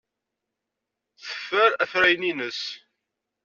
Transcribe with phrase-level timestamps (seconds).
[1.25, 2.61] Teffer afrayen-nnes.